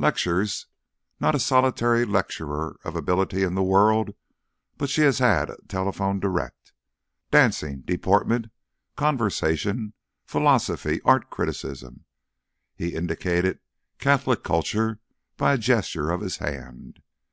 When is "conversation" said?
8.96-9.92